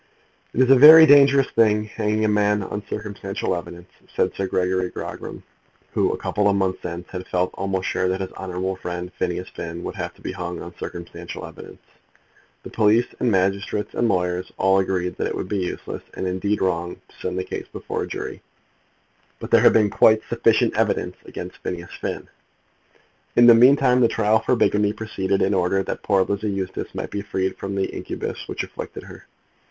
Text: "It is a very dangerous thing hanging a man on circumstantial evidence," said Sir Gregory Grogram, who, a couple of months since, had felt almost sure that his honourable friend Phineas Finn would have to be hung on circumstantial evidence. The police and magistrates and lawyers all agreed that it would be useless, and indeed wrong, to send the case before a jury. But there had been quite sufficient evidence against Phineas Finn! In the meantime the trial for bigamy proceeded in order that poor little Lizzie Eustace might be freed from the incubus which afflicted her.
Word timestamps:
"It 0.55 0.61
is 0.61 0.71
a 0.71 0.75
very 0.75 1.05
dangerous 1.05 1.45
thing 1.51 1.83
hanging 1.83 2.25
a 2.25 2.27
man 2.27 2.63
on 2.63 2.81
circumstantial 2.89 3.55
evidence," 3.55 3.91
said 4.15 4.33
Sir 4.33 4.47
Gregory 4.47 4.89
Grogram, 4.89 5.43
who, 5.93 6.11
a 6.11 6.17
couple 6.17 6.49
of 6.49 6.55
months 6.55 6.81
since, 6.81 7.07
had 7.09 7.27
felt 7.27 7.51
almost 7.53 7.87
sure 7.87 8.07
that 8.09 8.19
his 8.19 8.31
honourable 8.31 8.75
friend 8.77 9.11
Phineas 9.19 9.49
Finn 9.49 9.83
would 9.83 9.93
have 9.93 10.15
to 10.15 10.21
be 10.23 10.31
hung 10.31 10.59
on 10.59 10.75
circumstantial 10.79 11.45
evidence. 11.45 11.83
The 12.63 12.71
police 12.71 13.05
and 13.19 13.29
magistrates 13.29 13.93
and 13.93 14.09
lawyers 14.09 14.51
all 14.57 14.79
agreed 14.79 15.17
that 15.17 15.27
it 15.27 15.35
would 15.35 15.47
be 15.47 15.59
useless, 15.59 16.01
and 16.15 16.25
indeed 16.25 16.61
wrong, 16.61 16.95
to 16.95 17.15
send 17.17 17.37
the 17.37 17.43
case 17.43 17.67
before 17.71 18.01
a 18.01 18.07
jury. 18.07 18.41
But 19.39 19.51
there 19.51 19.61
had 19.61 19.73
been 19.73 19.91
quite 19.91 20.21
sufficient 20.29 20.73
evidence 20.75 21.15
against 21.25 21.57
Phineas 21.61 21.93
Finn! 22.01 22.27
In 23.35 23.45
the 23.45 23.53
meantime 23.53 24.01
the 24.01 24.07
trial 24.07 24.39
for 24.43 24.55
bigamy 24.55 24.93
proceeded 24.93 25.43
in 25.43 25.53
order 25.53 25.83
that 25.83 26.01
poor 26.01 26.21
little 26.21 26.33
Lizzie 26.37 26.49
Eustace 26.49 26.95
might 26.95 27.11
be 27.11 27.21
freed 27.21 27.55
from 27.59 27.75
the 27.75 27.85
incubus 27.95 28.47
which 28.47 28.63
afflicted 28.63 29.03
her. 29.03 29.27